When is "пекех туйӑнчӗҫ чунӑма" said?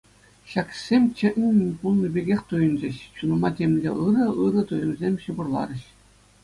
2.15-3.49